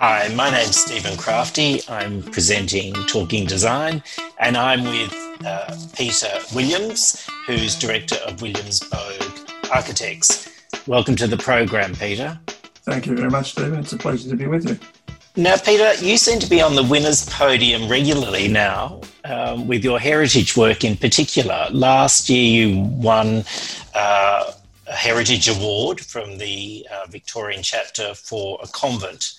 [0.00, 1.88] Hi, my name's Stephen Crafti.
[1.88, 4.02] I'm presenting Talking Design,
[4.40, 5.14] and I'm with
[5.46, 10.50] uh, Peter Williams, who's director of Williams Boag Architects.
[10.88, 12.36] Welcome to the program, Peter.
[12.82, 13.78] Thank you very much, Stephen.
[13.78, 14.78] It's a pleasure to be with you.
[15.36, 20.00] Now, Peter, you seem to be on the winner's podium regularly now um, with your
[20.00, 21.68] heritage work in particular.
[21.70, 23.44] Last year, you won
[23.94, 24.50] uh,
[24.88, 29.34] a Heritage Award from the uh, Victorian chapter for a convent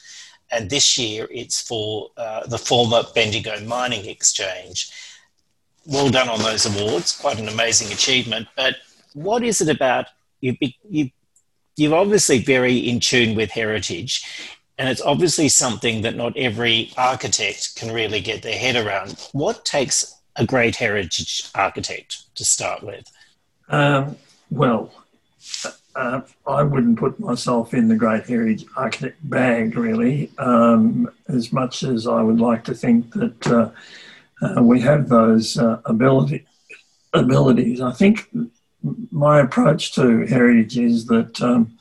[0.51, 4.91] and this year it's for uh, the former Bendigo Mining Exchange.
[5.85, 8.47] Well done on those awards, quite an amazing achievement.
[8.55, 8.77] But
[9.13, 10.07] what is it about
[10.41, 10.55] you?
[10.89, 11.11] you
[11.77, 14.23] you're obviously very in tune with heritage,
[14.77, 19.29] and it's obviously something that not every architect can really get their head around.
[19.33, 23.05] What takes a great heritage architect to start with?
[23.69, 24.15] Um,
[24.49, 24.91] well,
[25.95, 31.83] uh, I wouldn't put myself in the great heritage architect bag really, um, as much
[31.83, 33.69] as I would like to think that uh,
[34.41, 36.45] uh, we have those uh, ability,
[37.13, 37.79] abilities.
[37.79, 38.29] I think
[39.11, 41.77] my approach to heritage is that um,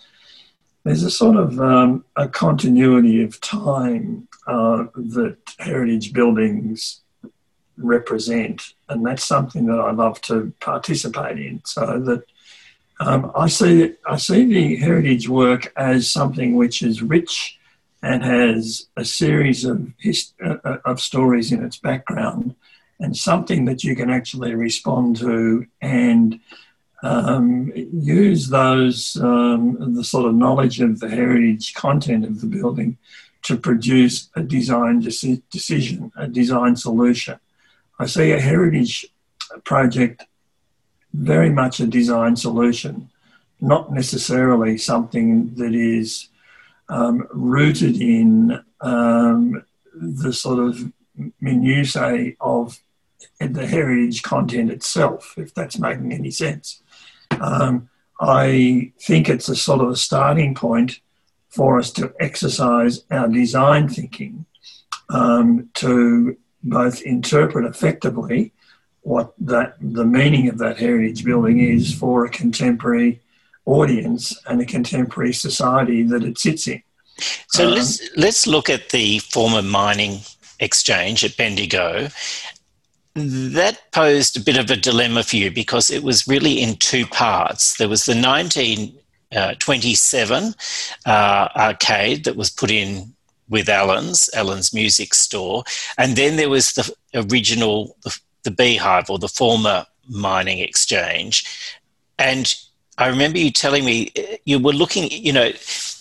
[0.85, 7.01] there's a sort of um, a continuity of time uh, that heritage buildings
[7.77, 12.23] represent, and that's something that I love to participate in, so that
[13.01, 17.59] um, I see I see the heritage work as something which is rich
[18.03, 22.55] and has a series of hist- uh, uh, of stories in its background,
[23.01, 26.39] and something that you can actually respond to and
[27.03, 32.97] um, use those um, the sort of knowledge of the heritage content of the building
[33.43, 37.39] to produce a design deci- decision, a design solution.
[37.99, 39.07] I see a heritage
[39.65, 40.25] project
[41.15, 43.09] very much a design solution,
[43.61, 46.29] not necessarily something that is
[46.89, 50.93] um, rooted in um, the sort of
[51.41, 52.81] minutiae of
[53.41, 56.83] the heritage content itself, if that's making any sense.
[57.41, 57.89] Um,
[58.21, 61.01] I think it's a sort of a starting point
[61.49, 64.45] for us to exercise our design thinking
[65.09, 68.53] um, to both interpret effectively
[69.05, 73.21] what that the meaning of that heritage building is for a contemporary
[73.67, 76.83] audience and a contemporary society that it sits in.
[77.49, 80.21] So um, let's let's look at the former mining
[80.59, 82.09] exchange at Bendigo.
[83.15, 87.07] That posed a bit of a dilemma for you because it was really in two
[87.07, 87.77] parts.
[87.77, 90.53] There was the 1927 uh,
[91.09, 93.15] uh, arcade that was put in
[93.49, 95.63] with Allan's, Allan's Music Store,
[95.97, 101.45] and then there was the original, the the Beehive or the former mining exchange.
[102.19, 102.55] And
[102.99, 104.13] I remember you telling me
[104.45, 105.51] you were looking, you know,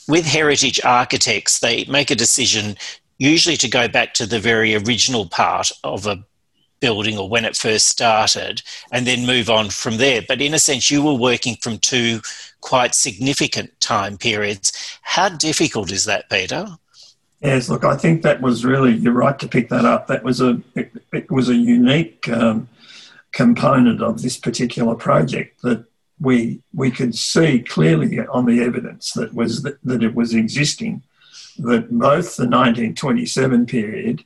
[0.08, 2.78] with heritage architects, they make a decision
[3.18, 6.24] usually to go back to the very original part of a
[6.82, 8.62] building or when it first started
[8.92, 10.22] and then move on from there.
[10.28, 12.20] But in a sense, you were working from two
[12.60, 15.00] quite significant time periods.
[15.02, 16.68] How difficult is that, Peter?
[17.44, 20.08] Yes, look, I think that was really you're right to pick that up.
[20.08, 22.70] That was a it, it was a unique um,
[23.34, 25.84] component of this particular project that
[26.22, 31.02] we we could see clearly on the evidence that was that, that it was existing
[31.58, 34.24] that both the 1927 period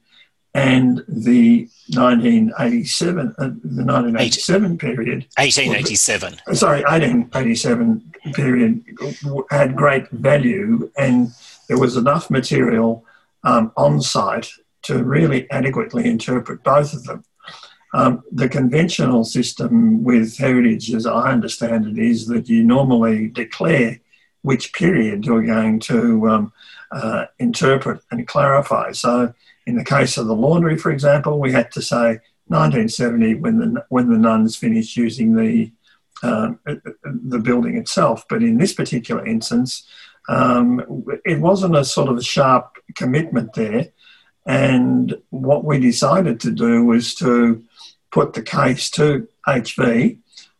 [0.53, 8.83] and the 1987 uh, the 1987 period 1887 sorry 1887 period
[9.49, 11.33] had great value and
[11.67, 13.05] there was enough material
[13.43, 14.49] um, on site
[14.83, 17.23] to really adequately interpret both of them.
[17.93, 23.99] Um, the conventional system with heritage, as I understand it, is that you normally declare
[24.41, 26.53] which period you're going to um,
[26.91, 28.91] uh, interpret and clarify.
[28.91, 29.33] So,
[29.65, 33.85] in the case of the laundry, for example, we had to say 1970 when the
[33.89, 35.71] when the nuns finished using the
[36.23, 36.59] um,
[37.03, 38.25] the building itself.
[38.29, 39.87] But in this particular instance,
[40.29, 43.87] um, it wasn't a sort of sharp commitment there.
[44.45, 47.63] And what we decided to do was to
[48.11, 50.17] put the case to HV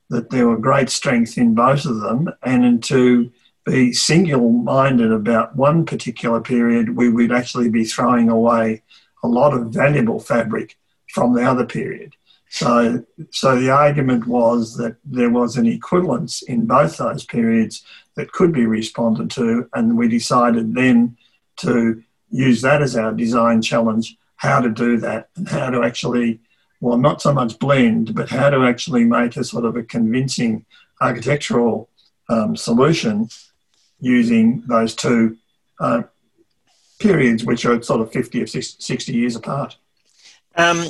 [0.09, 3.31] that there were great strengths in both of them and to
[3.65, 8.81] be single minded about one particular period, we would actually be throwing away
[9.23, 10.77] a lot of valuable fabric
[11.09, 12.13] from the other period.
[12.50, 17.83] So, so the argument was that there was an equivalence in both those periods
[18.15, 21.18] that could be responded to, and we decided then
[21.57, 26.39] to use that as our design challenge how to do that and how to actually,
[26.79, 30.65] well, not so much blend, but how to actually make a sort of a convincing
[31.01, 31.89] architectural
[32.29, 33.29] um, solution
[34.00, 35.38] using those two
[35.79, 36.03] uh,
[37.00, 39.77] periods which are sort of 50 or 60 years apart.
[40.56, 40.85] Um,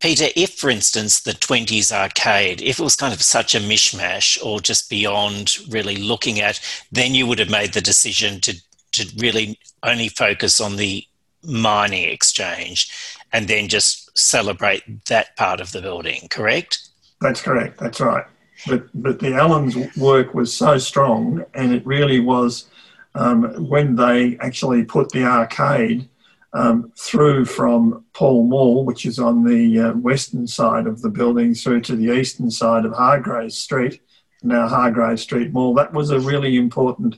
[0.00, 4.42] Peter, if, for instance, the 20s arcade, if it was kind of such a mishmash
[4.44, 6.60] or just beyond really looking at,
[6.92, 8.54] then you would have made the decision to,
[8.96, 11.04] to really only focus on the
[11.42, 12.90] mining exchange
[13.32, 16.88] and then just celebrate that part of the building, correct?
[17.20, 18.24] That's correct, that's right.
[18.66, 22.66] But, but the Allans work was so strong, and it really was
[23.14, 26.08] um, when they actually put the arcade
[26.52, 31.54] um, through from Pall Mall, which is on the uh, western side of the building,
[31.54, 34.00] through to the eastern side of Hargreaves Street,
[34.42, 35.74] now Hargreaves Street Mall.
[35.74, 37.16] That was a really important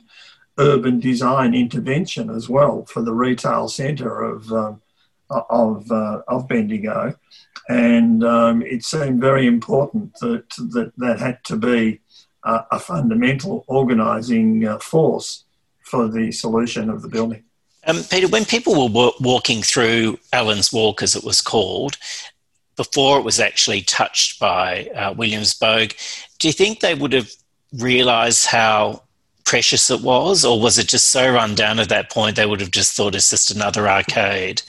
[0.59, 4.81] urban design intervention as well for the retail centre of um,
[5.29, 7.15] of uh, of Bendigo,
[7.67, 12.01] and um, it seemed very important that that that had to be
[12.43, 15.43] a, fundamental organising uh, force
[15.81, 17.43] for the solution of the building.
[17.85, 21.97] Um, Peter, when people were walking through Allan's Walk, as it was called,
[22.75, 25.95] before it was actually touched by uh, Williams Boag,
[26.39, 27.29] do you think they would have
[27.73, 29.03] realised how
[29.49, 32.61] precious it was, or was it just so run down at that point they would
[32.61, 34.61] have just thought it's just another arcade?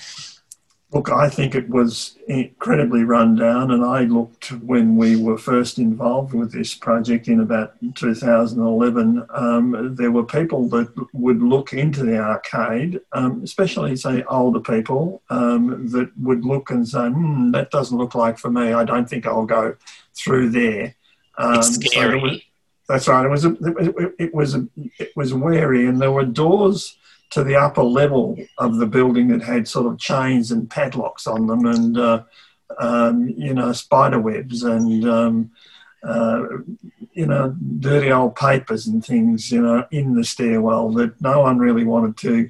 [0.92, 5.78] Look, I think it was incredibly run down, and I looked when we were first
[5.78, 9.26] involved with this project in about 2011.
[9.28, 15.22] Um, there were people that would look into the arcade, um, especially say older people,
[15.28, 18.72] um, that would look and say, hmm, "That doesn't look like for me.
[18.72, 19.76] I don't think I'll go
[20.14, 20.94] through there."
[21.38, 22.20] it's um, scary.
[22.20, 22.49] So
[22.90, 23.24] that's right.
[23.24, 23.56] It was a,
[24.18, 24.66] it, was a,
[24.98, 26.96] it was wary, and there were doors
[27.30, 31.46] to the upper level of the building that had sort of chains and padlocks on
[31.46, 32.22] them and, uh,
[32.78, 35.50] um, you know, spider webs and, um,
[36.02, 36.42] uh,
[37.12, 41.58] you know, dirty old papers and things, you know, in the stairwell that no one
[41.58, 42.48] really wanted to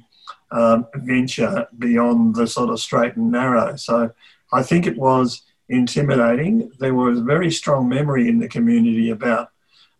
[0.49, 3.75] um, venture beyond the sort of straight and narrow.
[3.75, 4.11] So
[4.51, 6.71] I think it was intimidating.
[6.79, 9.50] There was a very strong memory in the community about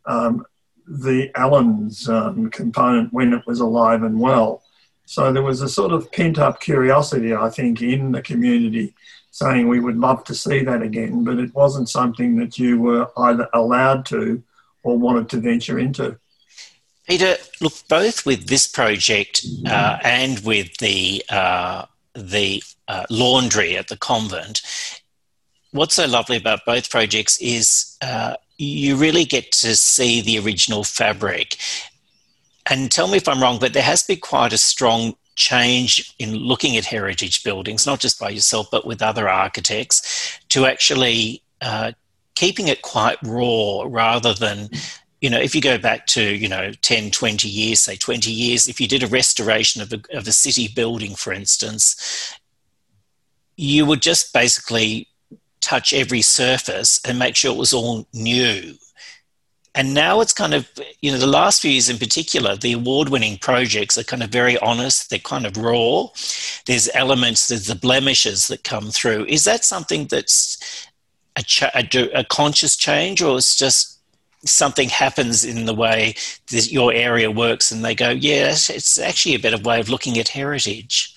[0.06, 0.46] um,
[0.88, 4.64] the Allans um, component when it was alive and well.
[5.06, 8.94] So there was a sort of pent up curiosity, I think, in the community
[9.32, 13.10] saying we would love to see that again, but it wasn't something that you were
[13.18, 14.44] either allowed to
[14.84, 16.18] or wanted to venture into.
[17.08, 23.88] Peter, look, both with this project uh, and with the uh, the uh, laundry at
[23.88, 24.62] the convent,
[25.72, 30.84] what's so lovely about both projects is uh, you really get to see the original
[30.84, 31.58] fabric.
[32.70, 36.36] And tell me if I'm wrong, but there has been quite a strong change in
[36.36, 41.94] looking at heritage buildings, not just by yourself, but with other architects, to actually uh,
[42.36, 44.70] keeping it quite raw rather than
[45.22, 48.68] you know, if you go back to, you know, 10, 20 years, say 20 years,
[48.68, 52.36] if you did a restoration of a, of a city building, for instance,
[53.56, 55.11] you would just basically
[55.62, 58.76] touch every surface and make sure it was all new.
[59.74, 60.70] And now it's kind of
[61.02, 64.58] you know the last few years in particular the award-winning projects are kind of very
[64.58, 66.08] honest they're kind of raw.
[66.66, 69.26] There's elements there's the blemishes that come through.
[69.26, 70.88] Is that something that's
[71.38, 74.00] a, a conscious change or it's just
[74.46, 76.16] something happens in the way
[76.52, 80.18] that your area works and they go yeah it's actually a better way of looking
[80.18, 81.16] at heritage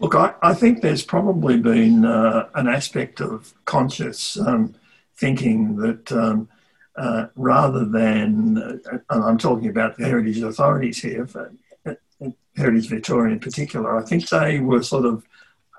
[0.00, 4.74] look i, I think there's probably been uh, an aspect of conscious um,
[5.16, 6.48] thinking that um,
[6.98, 11.52] uh, rather than, uh, and I'm talking about the heritage authorities here, for,
[11.86, 11.94] uh,
[12.56, 15.24] Heritage Victoria in particular, I think they were sort of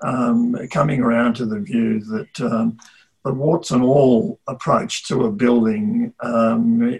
[0.02, 2.78] um, coming around to the view that um,
[3.22, 6.98] the warts and all approach to a building um,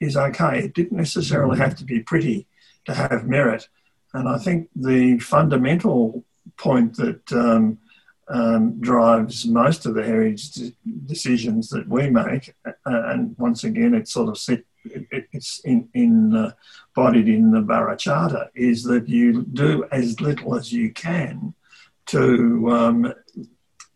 [0.00, 0.60] is okay.
[0.60, 2.46] It didn't necessarily have to be pretty
[2.86, 3.68] to have merit.
[4.14, 6.24] And I think the fundamental
[6.58, 7.78] point that um,
[8.28, 10.72] um, drives most of the heritage
[11.06, 12.54] decisions that we make.
[12.84, 16.52] And once again, it's sort of set, it, it's in, in uh,
[16.96, 21.54] embodied in the Burra Charter, is that you do as little as you can
[22.06, 23.14] to um,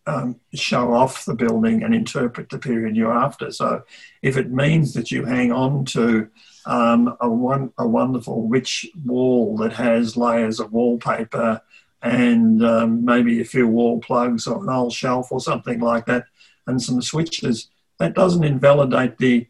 [0.06, 3.50] um, show off the building and interpret the period you're after.
[3.50, 3.82] So
[4.22, 6.28] if it means that you hang on to
[6.66, 11.60] um, a, one, a wonderful rich wall that has layers of wallpaper
[12.02, 16.24] and um, maybe a few wall plugs or an old shelf or something like that,
[16.66, 17.70] and some switches.
[17.98, 19.46] That doesn't invalidate the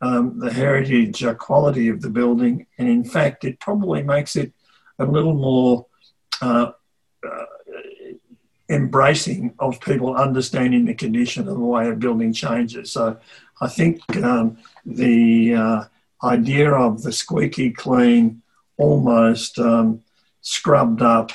[0.00, 4.52] um, the heritage uh, quality of the building, and in fact, it probably makes it
[4.98, 5.86] a little more
[6.42, 6.72] uh,
[7.26, 7.44] uh,
[8.68, 12.92] embracing of people understanding the condition of the way a building changes.
[12.92, 13.18] So,
[13.62, 15.84] I think um, the uh,
[16.22, 18.42] idea of the squeaky clean,
[18.76, 20.02] almost um,
[20.42, 21.30] scrubbed up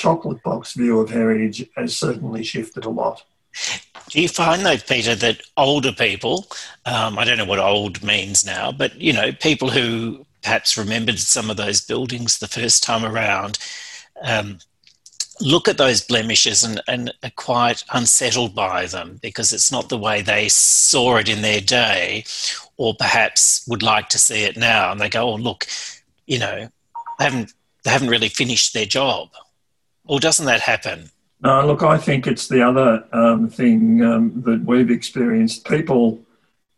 [0.00, 3.22] chocolate box view of heritage has certainly shifted a lot.
[4.08, 6.46] Do you find though, Peter, that older people,
[6.86, 11.18] um, I don't know what old means now, but you know, people who perhaps remembered
[11.18, 13.58] some of those buildings the first time around,
[14.22, 14.58] um,
[15.42, 19.98] look at those blemishes and, and are quite unsettled by them because it's not the
[19.98, 22.24] way they saw it in their day,
[22.78, 24.90] or perhaps would like to see it now.
[24.90, 25.66] And they go, "Oh, look,
[26.26, 26.68] you know,
[27.18, 27.52] they haven't
[27.84, 29.28] they haven't really finished their job."
[30.06, 31.10] Or doesn't that happen?
[31.42, 35.66] No, look, I think it's the other um, thing um, that we've experienced.
[35.66, 36.20] People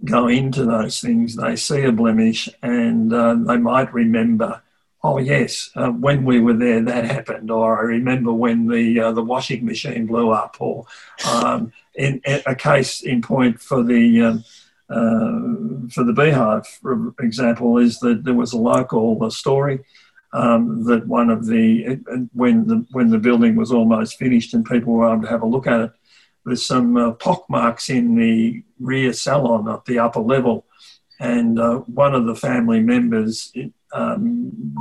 [0.04, 4.62] go into those things, they see a blemish, and uh, they might remember,
[5.02, 9.12] oh yes, uh, when we were there, that happened, or I remember when the uh,
[9.12, 10.86] the washing machine blew up, or
[11.28, 14.22] um, in, a case in point for the.
[14.22, 14.44] Um,
[14.90, 19.82] uh, for the beehive, for example, is that there was a local story
[20.32, 22.00] um, that one of the
[22.32, 25.46] when the when the building was almost finished and people were able to have a
[25.46, 25.92] look at it,
[26.44, 30.66] there's some uh, pock marks in the rear salon at the upper level,
[31.20, 33.52] and uh, one of the family members
[33.92, 34.74] um,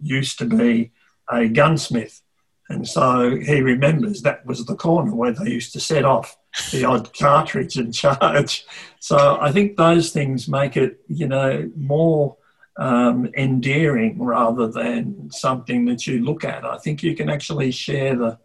[0.00, 0.92] used to be
[1.30, 2.20] a gunsmith,
[2.68, 6.36] and so he remembers that was the corner where they used to set off
[6.70, 8.66] the odd cartridge and charge.
[9.00, 12.36] So I think those things make it, you know, more
[12.76, 16.64] um, endearing rather than something that you look at.
[16.64, 18.38] I think you can actually share the,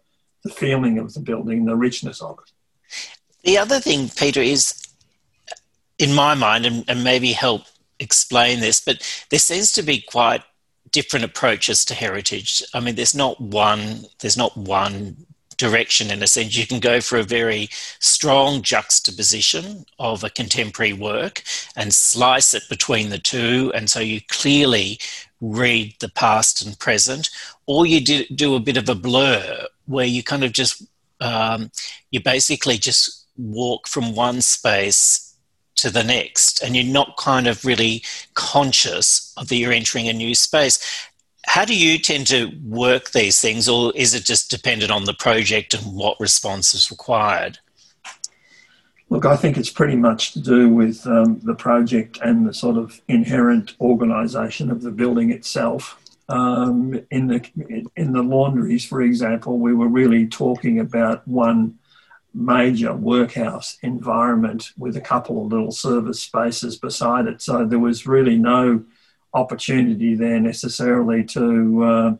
[0.44, 2.52] the feeling of the building, the richness of it.
[3.44, 4.74] The other thing, Peter, is
[5.98, 7.62] in my mind, and, and maybe help
[7.98, 10.42] explain this, but there seems to be quite
[10.92, 12.62] different approaches to heritage.
[12.74, 14.04] I mean, there's not one.
[14.20, 15.26] There's not one
[15.58, 16.56] direction in a sense.
[16.56, 17.68] You can go for a very
[18.00, 21.42] strong juxtaposition of a contemporary work
[21.76, 23.70] and slice it between the two.
[23.74, 24.98] And so you clearly
[25.40, 27.28] read the past and present,
[27.66, 30.82] or you do, do a bit of a blur where you kind of just,
[31.20, 31.70] um,
[32.10, 35.24] you basically just walk from one space
[35.76, 38.02] to the next and you're not kind of really
[38.34, 41.08] conscious of that you're entering a new space
[41.48, 45.14] how do you tend to work these things, or is it just dependent on the
[45.14, 47.58] project and what response is required?
[49.08, 52.76] Look, I think it's pretty much to do with um, the project and the sort
[52.76, 55.98] of inherent organisation of the building itself.
[56.28, 57.40] Um, in the
[57.96, 61.78] in the laundries, for example, we were really talking about one
[62.34, 67.40] major workhouse environment with a couple of little service spaces beside it.
[67.40, 68.84] So there was really no
[69.34, 72.16] opportunity there necessarily to, uh,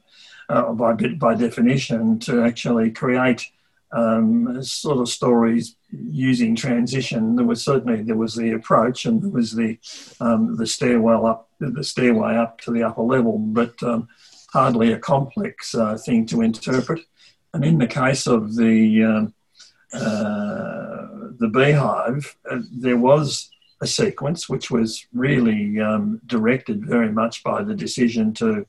[0.49, 3.51] uh, by, by definition, to actually create
[3.93, 7.37] um, sort of stories using transition.
[7.37, 9.79] There was certainly there was the approach and there was the
[10.21, 14.09] um, the stairwell up the stairway up to the upper level, but um,
[14.53, 17.01] hardly a complex uh, thing to interpret.
[17.55, 19.35] And in the case of the um,
[19.93, 27.43] uh, the beehive, uh, there was a sequence which was really um, directed very much
[27.45, 28.67] by the decision to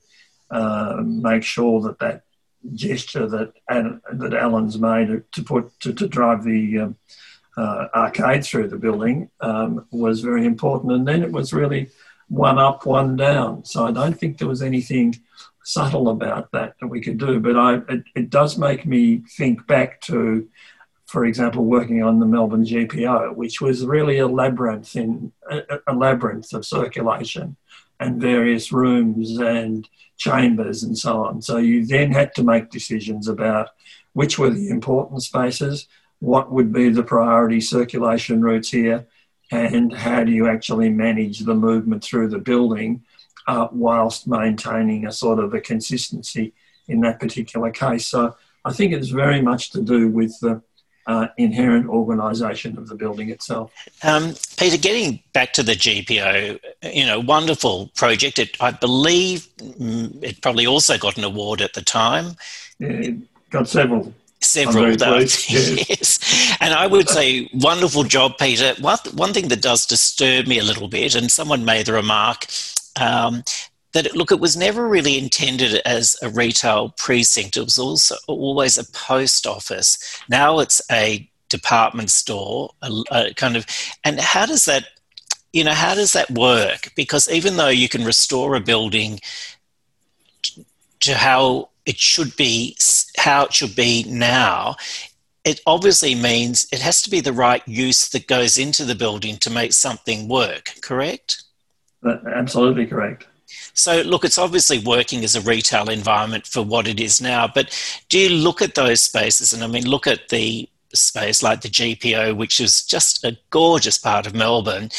[0.50, 2.22] uh, make sure that that
[2.74, 6.96] gesture that that Allan's made to put to, to drive the um,
[7.56, 11.88] uh, arcade through the building um, was very important, and then it was really
[12.28, 13.64] one up, one down.
[13.64, 15.16] So I don't think there was anything
[15.64, 19.66] subtle about that that we could do, but I it, it does make me think
[19.66, 20.48] back to
[21.10, 26.52] for example, working on the Melbourne GPO, which was really a labyrinth in a, labyrinth
[26.52, 27.56] of circulation
[27.98, 29.88] and various rooms and
[30.18, 31.42] chambers and so on.
[31.42, 33.70] So you then had to make decisions about
[34.12, 35.88] which were the important spaces,
[36.20, 39.08] what would be the priority circulation routes here,
[39.50, 43.02] and how do you actually manage the movement through the building
[43.48, 46.54] uh, whilst maintaining a sort of a consistency
[46.86, 48.06] in that particular case.
[48.06, 50.62] So I think it's very much to do with the
[51.10, 53.72] uh, inherent organisation of the building itself.
[54.04, 56.60] Um, Peter, getting back to the GPO,
[56.94, 58.38] you know, wonderful project.
[58.38, 62.36] It, I believe mm, it probably also got an award at the time.
[62.78, 63.10] Yeah,
[63.50, 64.14] got several.
[64.40, 64.88] Several,
[65.18, 65.50] yes.
[65.50, 66.56] yes.
[66.60, 68.74] And I would say, wonderful job, Peter.
[68.80, 72.46] One, one thing that does disturb me a little bit, and someone made the remark
[72.98, 73.42] um,
[73.92, 77.56] that look, it was never really intended as a retail precinct.
[77.56, 79.98] It was also always a post office.
[80.28, 83.66] Now it's a department store, a, a kind of.
[84.04, 84.84] And how does that,
[85.52, 86.92] you know, how does that work?
[86.94, 89.20] Because even though you can restore a building
[91.00, 92.76] to how it should be,
[93.16, 94.76] how it should be now,
[95.44, 99.36] it obviously means it has to be the right use that goes into the building
[99.38, 100.74] to make something work.
[100.82, 101.42] Correct?
[102.04, 103.26] Absolutely correct.
[103.74, 107.70] So, look, it's obviously working as a retail environment for what it is now, but
[108.08, 109.52] do you look at those spaces?
[109.52, 113.98] And I mean, look at the space like the GPO, which is just a gorgeous
[113.98, 114.90] part of Melbourne.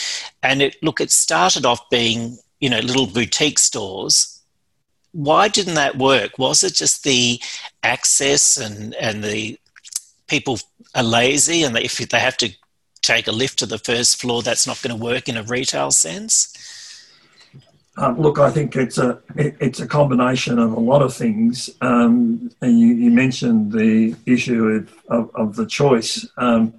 [0.43, 4.41] And it, look, it started off being, you know, little boutique stores.
[5.11, 6.39] Why didn't that work?
[6.39, 7.41] Was it just the
[7.83, 9.59] access and, and the
[10.27, 10.59] people
[10.95, 12.49] are lazy and if they have to
[13.01, 15.91] take a lift to the first floor, that's not going to work in a retail
[15.91, 16.53] sense?
[17.97, 21.69] Um, look, I think it's a it, it's a combination of a lot of things.
[21.81, 26.73] Um, and you, you, mentioned the issue of, of, of the choice um,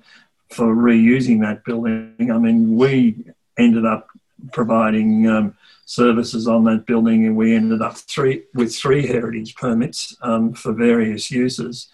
[0.49, 2.31] for reusing that building.
[2.31, 3.25] I mean, we
[3.59, 4.09] ended up
[4.53, 5.55] providing um,
[5.85, 10.73] services on that building, and we ended up three with three heritage permits um, for
[10.73, 11.89] various uses.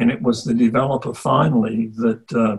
[0.00, 2.32] And it was the developer finally that.
[2.32, 2.56] Uh,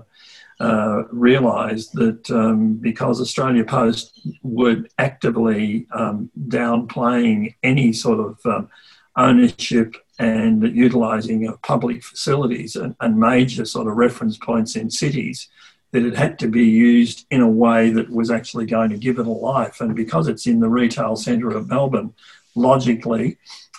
[0.60, 8.70] uh, realised that um, because Australia Post would actively um, downplaying any sort of um,
[9.18, 15.50] ownership and utilising of public facilities and, and, major sort of reference points in cities,
[15.92, 19.20] that it had to be used in a way that was actually going to give
[19.20, 19.82] it a life.
[19.82, 22.14] And because it's in the retail centre of Melbourne,
[22.56, 23.38] logically,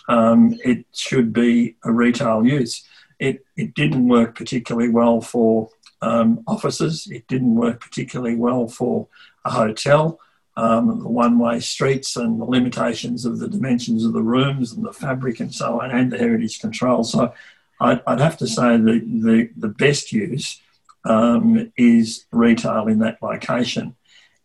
[0.09, 2.85] um, it should be a retail use.
[3.19, 5.71] It, it didn't work particularly well for
[6.03, 7.09] um, offices.
[7.11, 9.09] It didn't work particularly well for
[9.45, 10.21] a hotel.
[10.59, 14.93] Um, the one-way streets and the limitations of the dimensions of the rooms and the
[14.93, 17.05] fabric and so on, and the heritage control.
[17.05, 17.35] So,
[17.79, 20.61] I'd, I'd have to say the the, the best use
[21.05, 23.97] um, is retail in that location.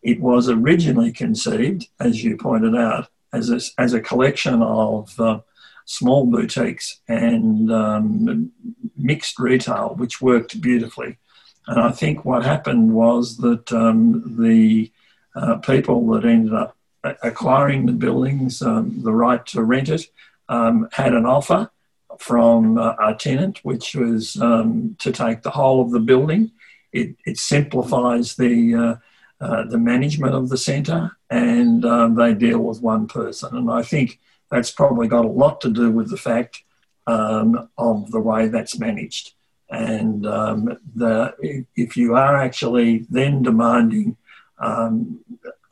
[0.02, 5.40] It was originally conceived, as you pointed out, as a, as a collection of uh,
[5.84, 8.52] small boutiques and um,
[8.96, 11.18] mixed retail, which worked beautifully.
[11.66, 14.90] And I think what happened was that um, the
[15.34, 16.76] uh, people that ended up
[17.22, 20.06] acquiring the buildings, um, the right to rent it,
[20.48, 21.70] um, had an offer
[22.18, 26.50] from uh, our tenant, which was um, to take the whole of the building.
[26.92, 28.94] It, it simplifies the uh,
[29.40, 33.56] uh, the management of the centre, and um, they deal with one person.
[33.56, 34.20] And I think
[34.52, 36.62] that's probably got a lot to do with the fact
[37.08, 39.32] um, of the way that's managed.
[39.72, 41.34] And um, the,
[41.74, 44.18] if you are actually then demanding
[44.58, 45.20] um,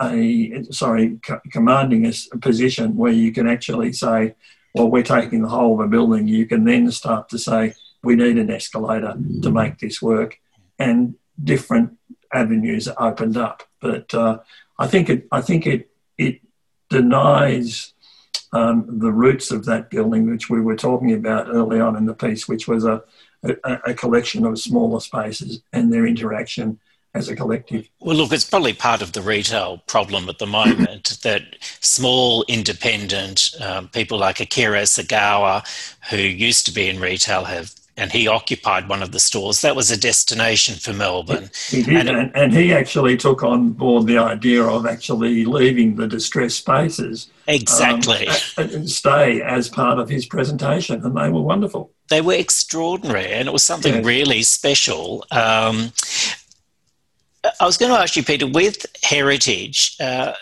[0.00, 1.20] a, sorry,
[1.52, 4.34] commanding a position where you can actually say,
[4.74, 8.16] well, we're taking the whole of a building, you can then start to say, we
[8.16, 10.40] need an escalator to make this work.
[10.78, 11.98] And different
[12.32, 13.64] avenues are opened up.
[13.82, 14.38] But uh,
[14.78, 16.40] I think it, I think it, it
[16.88, 17.92] denies
[18.54, 22.14] um, the roots of that building, which we were talking about early on in the
[22.14, 23.02] piece, which was a,
[23.44, 26.79] a, a collection of smaller spaces and their interaction
[27.14, 27.88] as a collective.
[28.00, 31.42] Well, look, it's probably part of the retail problem at the moment that
[31.81, 35.66] small independent um, people like Akira Isogawa,
[36.11, 39.60] who used to be in retail, have and he occupied one of the stores.
[39.60, 41.50] That was a destination for Melbourne.
[41.68, 45.96] He did, and, and, and, he actually took on board the idea of actually leaving
[45.96, 47.30] the distressed spaces.
[47.46, 48.26] Exactly.
[48.56, 51.92] Um, and stay as part of his presentation, and they were wonderful.
[52.08, 55.26] They were extraordinary, and it was something really special.
[55.30, 55.92] Um,
[57.60, 60.32] I was going to ask you, Peter, with heritage, uh,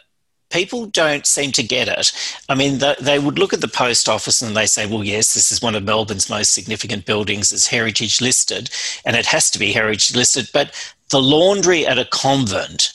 [0.50, 2.12] people don't seem to get it.
[2.48, 5.34] I mean, the, they would look at the post office and they say, well, yes,
[5.34, 8.70] this is one of Melbourne's most significant buildings, it's heritage listed,
[9.04, 10.48] and it has to be heritage listed.
[10.52, 10.72] But
[11.10, 12.92] the laundry at a convent,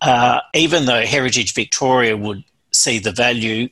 [0.00, 3.68] uh, even though Heritage Victoria would see the value,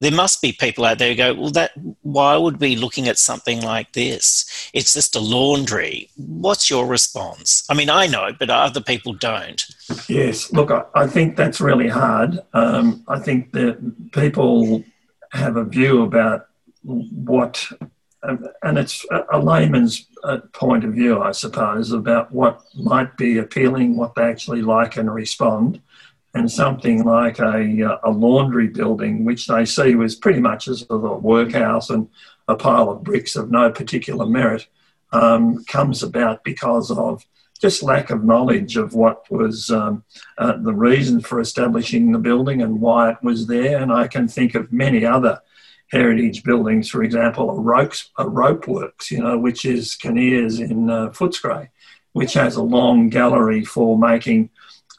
[0.00, 3.06] there must be people out there who go, well, that why would we be looking
[3.06, 4.70] at something like this?
[4.72, 6.08] It's just a laundry.
[6.16, 7.64] What's your response?
[7.68, 9.62] I mean, I know, but other people don't.
[10.08, 12.40] Yes, look, I, I think that's really hard.
[12.54, 14.82] Um, I think that people
[15.32, 16.46] have a view about
[16.82, 17.64] what,
[18.22, 23.96] and it's a layman's uh, point of view, I suppose, about what might be appealing,
[23.98, 25.80] what they actually like and respond
[26.34, 30.86] and something like a, uh, a laundry building, which they see was pretty much as
[30.88, 32.08] a workhouse and
[32.46, 34.66] a pile of bricks of no particular merit,
[35.12, 37.24] um, comes about because of
[37.60, 40.02] just lack of knowledge of what was um,
[40.38, 43.78] uh, the reason for establishing the building and why it was there.
[43.78, 45.40] And I can think of many other
[45.90, 50.88] heritage buildings, for example, a, ropes, a rope works, you know, which is Kinnears in
[50.88, 51.68] uh, Footscray,
[52.12, 54.50] which has a long gallery for making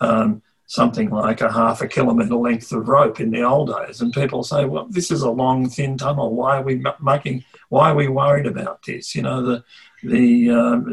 [0.02, 0.42] um,
[0.72, 4.00] something like a half a kilometre length of rope in the old days.
[4.00, 6.34] And people say, well, this is a long, thin tunnel.
[6.34, 9.14] Why are we making, why are we worried about this?
[9.14, 9.66] You know, the,
[10.02, 10.86] the, um,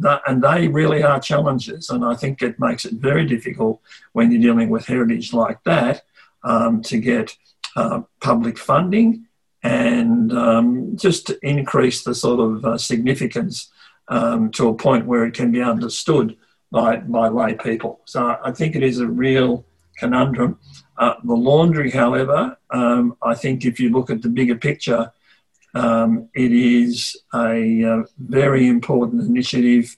[0.00, 1.88] the, and they really are challenges.
[1.88, 3.80] And I think it makes it very difficult
[4.12, 6.02] when you're dealing with heritage like that
[6.44, 7.34] um, to get
[7.74, 9.24] uh, public funding
[9.62, 13.72] and um, just to increase the sort of uh, significance
[14.08, 16.36] um, to a point where it can be understood
[16.70, 18.00] by, by lay people.
[18.04, 19.64] So I think it is a real
[19.98, 20.58] conundrum.
[20.98, 25.12] Uh, the laundry, however, um, I think if you look at the bigger picture,
[25.74, 29.96] um, it is a uh, very important initiative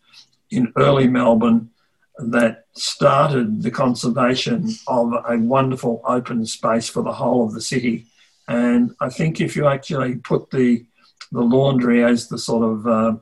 [0.50, 1.70] in early Melbourne
[2.18, 8.06] that started the conservation of a wonderful open space for the whole of the city.
[8.48, 10.84] And I think if you actually put the
[11.30, 13.16] the laundry as the sort of uh,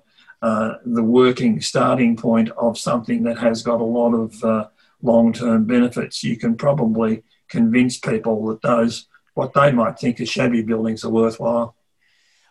[0.47, 4.69] uh, the working starting point of something that has got a lot of uh,
[5.03, 10.63] long-term benefits, you can probably convince people that those what they might think are shabby
[10.63, 11.75] buildings are worthwhile.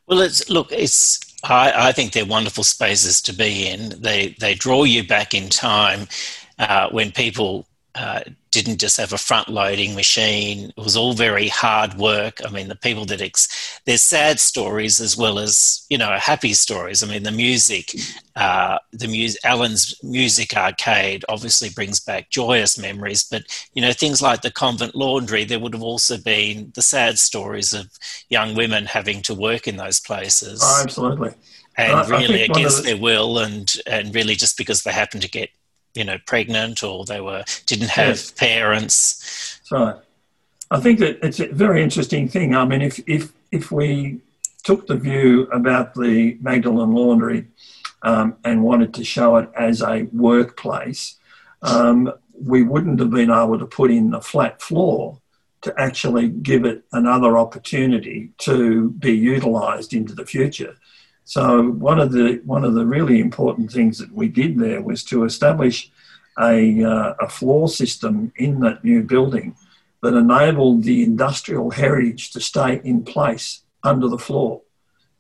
[0.08, 3.93] Well, it's look, it's I, I think they're wonderful spaces to be in.
[4.01, 6.08] They they draw you back in time
[6.60, 10.69] uh, when people uh, didn't just have a front loading machine.
[10.77, 12.41] It was all very hard work.
[12.45, 16.53] I mean, the people that ex- there's sad stories as well as you know happy
[16.53, 17.01] stories.
[17.01, 17.91] I mean, the music,
[18.36, 23.23] uh, the music, Allan's music arcade obviously brings back joyous memories.
[23.23, 27.17] But you know, things like the convent laundry, there would have also been the sad
[27.17, 27.89] stories of
[28.29, 30.62] young women having to work in those places.
[30.63, 31.31] Oh, absolutely.
[31.77, 35.49] And really against the- their will, and and really just because they happened to get
[35.95, 38.31] you know pregnant or they were didn't have yes.
[38.31, 39.60] parents.
[39.63, 39.99] So
[40.71, 42.55] I think that it's a very interesting thing.
[42.55, 44.21] I mean, if if if we
[44.63, 47.47] took the view about the Magdalen Laundry
[48.01, 51.17] um, and wanted to show it as a workplace,
[51.62, 55.19] um, we wouldn't have been able to put in a flat floor
[55.62, 60.75] to actually give it another opportunity to be utilised into the future.
[61.25, 65.03] So one of the one of the really important things that we did there was
[65.05, 65.91] to establish
[66.38, 69.55] a, uh, a floor system in that new building
[70.03, 74.61] that enabled the industrial heritage to stay in place under the floor.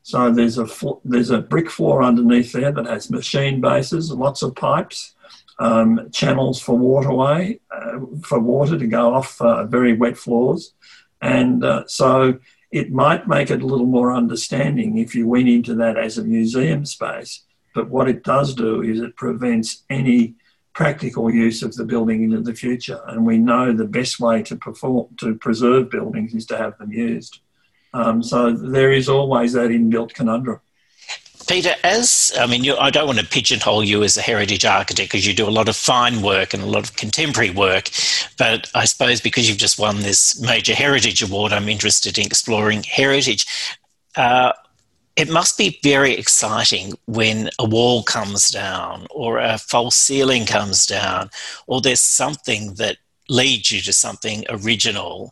[0.03, 0.67] So there's a
[1.03, 5.15] there's a brick floor underneath there that has machine bases, lots of pipes,
[5.57, 10.73] um, channels for waterway uh, for water to go off uh, very wet floors,
[11.21, 12.37] and uh, so
[12.75, 16.23] it might make it a little more understanding if you went into that as a
[16.25, 17.45] museum space.
[17.73, 20.35] But what it does do is it prevents any
[20.73, 22.99] practical use of the building into the future.
[23.07, 26.91] And we know the best way to perform to preserve buildings is to have them
[26.91, 27.39] used.
[27.93, 30.59] Um, so there is always that inbuilt conundrum.
[31.47, 35.11] Peter, as I mean, you, I don't want to pigeonhole you as a heritage architect
[35.11, 37.89] because you do a lot of fine work and a lot of contemporary work.
[38.37, 42.83] But I suppose because you've just won this major heritage award, I'm interested in exploring
[42.83, 43.45] heritage.
[44.15, 44.53] Uh,
[45.15, 50.85] it must be very exciting when a wall comes down or a false ceiling comes
[50.85, 51.29] down
[51.67, 52.97] or there's something that
[53.29, 55.31] leads you to something original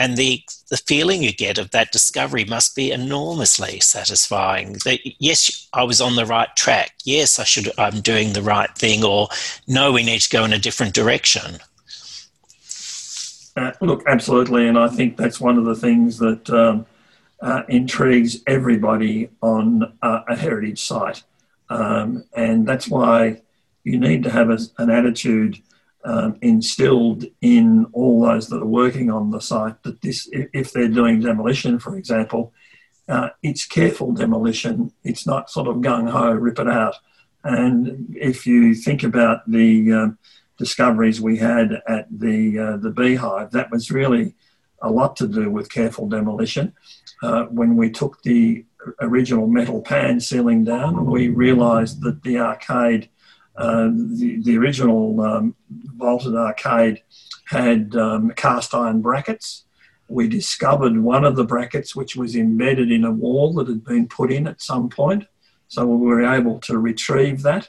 [0.00, 4.72] and the the feeling you get of that discovery must be enormously satisfying.
[4.84, 6.92] That yes i was on the right track.
[7.04, 9.28] Yes i should i'm doing the right thing or
[9.68, 11.58] no we need to go in a different direction.
[13.56, 14.66] Uh, look absolutely.
[14.66, 16.86] And i think that's one of the things that um,
[17.42, 21.22] uh, intrigues everybody on uh, a heritage site.
[21.68, 23.42] Um, and that's why
[23.84, 25.60] you need to have a, an attitude
[26.04, 30.88] um, instilled in all those that are working on the site that this, if they're
[30.88, 32.52] doing demolition, for example,
[33.08, 34.92] uh, it's careful demolition.
[35.02, 36.94] It's not sort of gung ho, rip it out.
[37.42, 40.18] And if you think about the um,
[40.58, 44.34] discoveries we had at the uh, the beehive, that was really
[44.82, 46.72] a lot to do with careful demolition.
[47.22, 48.64] Uh, when we took the
[49.00, 53.08] original metal pan ceiling down, we realised that the arcade
[53.60, 55.54] uh, the, the original um,
[55.96, 57.02] vaulted arcade
[57.46, 59.64] had um, cast iron brackets.
[60.08, 64.08] We discovered one of the brackets which was embedded in a wall that had been
[64.08, 65.24] put in at some point.
[65.68, 67.68] So we were able to retrieve that.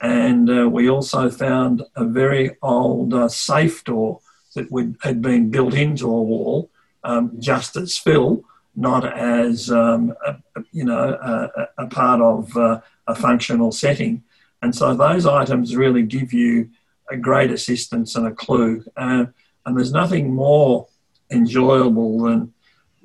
[0.00, 4.20] And uh, we also found a very old uh, safe door
[4.54, 6.70] that would, had been built into a wall
[7.04, 8.44] um, just as fill,
[8.76, 10.36] not as um, a,
[10.72, 14.22] you know a, a part of uh, a functional setting.
[14.62, 16.70] And so those items really give you
[17.10, 18.84] a great assistance and a clue.
[18.96, 19.26] Uh,
[19.64, 20.88] and there's nothing more
[21.30, 22.52] enjoyable than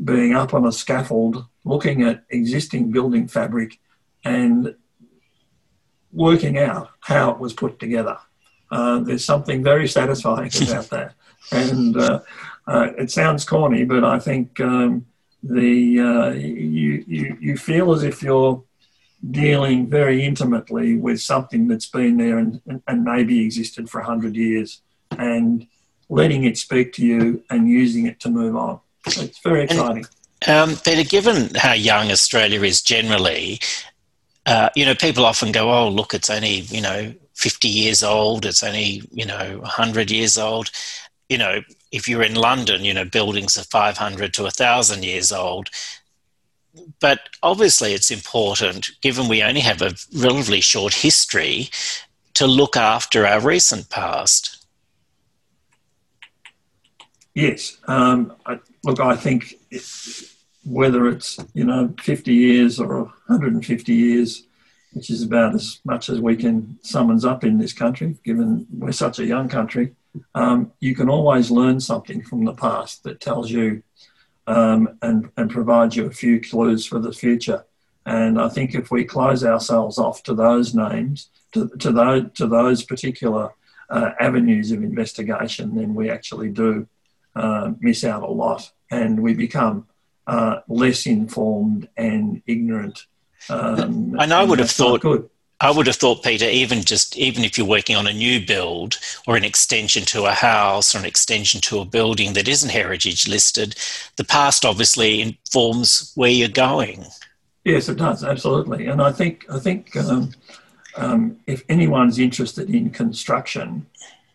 [0.04, 3.80] being up on a scaffold, looking at existing building fabric
[4.24, 4.76] and
[6.12, 8.18] working out how it was put together.
[8.72, 11.14] Uh, there's something very satisfying about that.
[11.52, 12.22] And uh,
[12.68, 15.06] uh, it sounds corny, but I think um,
[15.44, 18.64] the uh, you, you, you feel as if you're
[19.32, 24.82] dealing very intimately with something that's been there and, and maybe existed for 100 years
[25.18, 25.68] and
[26.10, 28.80] letting it speak to you and using it to move on.
[29.06, 30.06] it's very exciting.
[30.46, 33.60] And, um, Peter, given how young Australia is generally,
[34.46, 38.46] uh, you know, people often go, "Oh, look, it's only you know 50 years old.
[38.46, 40.70] It's only you know 100 years old."
[41.30, 45.70] You know, if you're in London, you know, buildings are 500 to 1,000 years old.
[47.00, 51.70] But obviously, it's important, given we only have a relatively short history,
[52.36, 54.66] to look after our recent past.
[57.36, 57.78] Yes.
[57.88, 59.56] Um, I, look, I think
[60.66, 64.44] whether it's, you know, 50 years or 150 years,
[64.94, 68.92] which is about as much as we can summons up in this country, given we're
[68.92, 69.96] such a young country,
[70.36, 73.82] um, you can always learn something from the past that tells you
[74.48, 77.66] um, and, and provides you a few clues for the future.
[78.06, 82.48] And I think if we close ourselves off to those names, to, to, those, to
[82.48, 83.52] those particular
[83.90, 86.88] uh, avenues of investigation, then we actually do
[87.36, 89.88] uh, miss out a lot and we become
[90.28, 93.06] uh, less informed and ignorant.
[93.50, 95.02] Um, and I would have thought.
[95.02, 95.30] Good.
[95.64, 99.00] I would have thought, Peter, even just even if you're working on a new build
[99.26, 103.30] or an extension to a house or an extension to a building that isn't heritage
[103.30, 103.74] listed,
[104.18, 107.06] the past obviously informs where you're going.
[107.64, 110.32] Yes, it does absolutely, and I think I think um,
[110.98, 113.86] um, if anyone's interested in construction,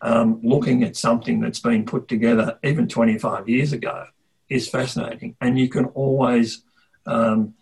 [0.01, 4.05] um, looking at something that's been put together even 25 years ago
[4.49, 6.63] is fascinating, and you can always
[7.05, 7.53] um,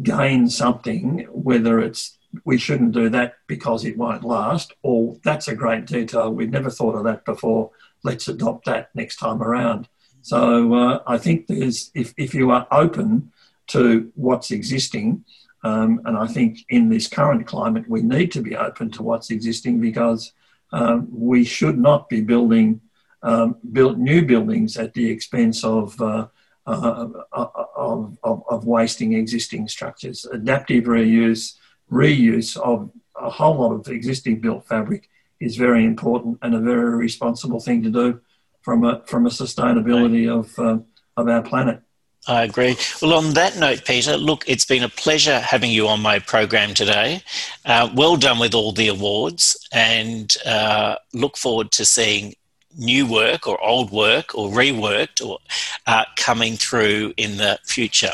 [0.00, 5.54] gain something, whether it's we shouldn't do that because it won't last, or that's a
[5.54, 6.32] great detail.
[6.32, 7.70] We've never thought of that before.
[8.02, 9.88] Let's adopt that next time around.
[10.22, 13.32] So uh, I think there's if, if you are open
[13.68, 15.24] to what's existing,
[15.64, 19.30] um, and I think in this current climate we need to be open to what's
[19.30, 20.32] existing because
[20.72, 22.80] um, we should not be building
[23.22, 26.28] um, built new buildings at the expense of, uh,
[26.66, 30.24] uh, of, of, of wasting existing structures.
[30.26, 31.54] Adaptive reuse
[31.90, 35.08] reuse of a whole lot of existing built fabric
[35.40, 38.20] is very important and a very responsible thing to do
[38.62, 40.78] from a from a sustainability of uh,
[41.16, 41.80] of our planet.
[42.26, 42.76] I agree.
[43.00, 46.74] Well, on that note, Peter, look, it's been a pleasure having you on my program
[46.74, 47.22] today.
[47.64, 52.34] Uh, well done with all the awards, and uh, look forward to seeing
[52.76, 55.38] new work or old work or reworked or
[55.86, 58.12] uh, coming through in the future.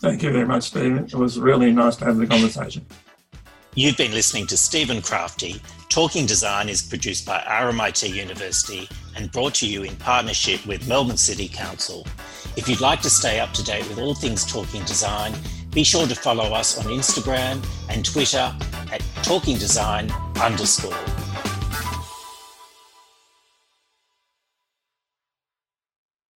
[0.00, 1.04] Thank you very much, Stephen.
[1.04, 2.84] It was really nice to have the conversation.
[3.78, 5.60] You've been listening to Stephen Crafti.
[5.90, 11.18] Talking Design is produced by RMIT University and brought to you in partnership with Melbourne
[11.18, 12.06] City Council.
[12.56, 15.34] If you'd like to stay up to date with all things Talking Design,
[15.72, 18.50] be sure to follow us on Instagram and Twitter
[18.90, 20.10] at Talking Design
[20.40, 21.25] underscore.